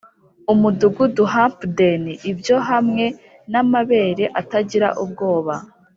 umudugudu-hampden, 0.53 2.03
ibyo 2.31 2.57
hamwe 2.69 3.05
namabere 3.51 4.25
atagira 4.39 4.87
ubwoba 5.03 5.53